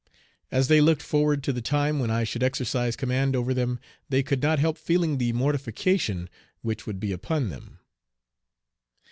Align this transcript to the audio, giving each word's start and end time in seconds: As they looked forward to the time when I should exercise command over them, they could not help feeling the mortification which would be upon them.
As 0.49 0.67
they 0.67 0.81
looked 0.81 1.03
forward 1.03 1.43
to 1.43 1.53
the 1.53 1.61
time 1.61 1.99
when 1.99 2.09
I 2.09 2.23
should 2.23 2.41
exercise 2.41 2.95
command 2.95 3.35
over 3.35 3.53
them, 3.53 3.79
they 4.09 4.23
could 4.23 4.41
not 4.41 4.57
help 4.57 4.79
feeling 4.79 5.19
the 5.19 5.31
mortification 5.33 6.27
which 6.63 6.87
would 6.87 6.99
be 6.99 7.11
upon 7.11 7.49
them. 7.51 7.77